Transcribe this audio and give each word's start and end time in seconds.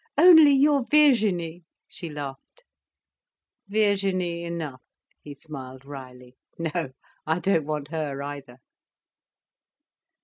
"Only 0.17 0.53
your 0.53 0.83
Virginie," 0.89 1.63
she 1.87 2.09
laughed. 2.09 2.65
"Virginie 3.67 4.43
enough," 4.43 4.81
he 5.21 5.35
smiled 5.35 5.85
wryly. 5.85 6.35
"No, 6.57 6.93
I 7.27 7.37
don't 7.37 7.65
want 7.67 7.89
her 7.89 8.19
either." 8.23 8.57